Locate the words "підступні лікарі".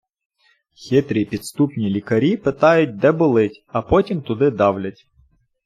1.25-2.37